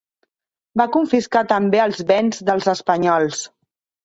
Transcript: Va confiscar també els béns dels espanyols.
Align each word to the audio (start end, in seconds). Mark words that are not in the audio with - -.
Va 0.81 0.87
confiscar 0.95 1.43
també 1.51 1.83
els 1.83 2.01
béns 2.13 2.41
dels 2.49 2.71
espanyols. 2.75 3.45